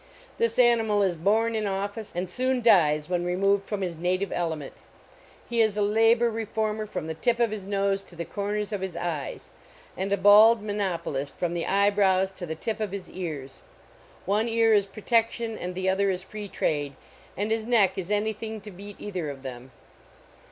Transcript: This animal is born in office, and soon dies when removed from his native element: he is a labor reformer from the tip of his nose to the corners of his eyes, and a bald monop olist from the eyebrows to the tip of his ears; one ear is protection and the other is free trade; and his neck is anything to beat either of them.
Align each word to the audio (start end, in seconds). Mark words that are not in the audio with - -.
This 0.39 0.57
animal 0.57 1.03
is 1.03 1.15
born 1.15 1.53
in 1.53 1.67
office, 1.67 2.11
and 2.15 2.27
soon 2.27 2.61
dies 2.63 3.07
when 3.07 3.23
removed 3.23 3.67
from 3.69 3.81
his 3.83 3.95
native 3.95 4.31
element: 4.31 4.73
he 5.47 5.61
is 5.61 5.77
a 5.77 5.83
labor 5.83 6.31
reformer 6.31 6.87
from 6.87 7.05
the 7.05 7.13
tip 7.13 7.39
of 7.39 7.51
his 7.51 7.67
nose 7.67 8.01
to 8.05 8.15
the 8.15 8.25
corners 8.25 8.73
of 8.73 8.81
his 8.81 8.95
eyes, 8.95 9.51
and 9.95 10.11
a 10.11 10.17
bald 10.17 10.63
monop 10.63 11.03
olist 11.03 11.35
from 11.35 11.53
the 11.53 11.67
eyebrows 11.67 12.31
to 12.31 12.47
the 12.47 12.55
tip 12.55 12.79
of 12.79 12.91
his 12.93 13.11
ears; 13.11 13.61
one 14.25 14.49
ear 14.49 14.73
is 14.73 14.87
protection 14.87 15.55
and 15.55 15.75
the 15.75 15.87
other 15.87 16.09
is 16.09 16.23
free 16.23 16.47
trade; 16.47 16.95
and 17.37 17.51
his 17.51 17.63
neck 17.65 17.95
is 17.95 18.09
anything 18.09 18.59
to 18.59 18.71
beat 18.71 18.95
either 18.97 19.29
of 19.29 19.43
them. 19.43 19.69